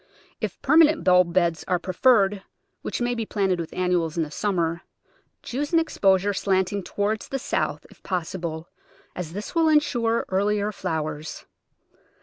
[0.39, 2.41] If per manent bulb beds are preferred
[2.81, 4.81] (which may be planted with annuals in the summer)
[5.43, 8.67] choose an exposure slanting toward the south, if possible,
[9.15, 11.45] as this will in sure earlier flowers.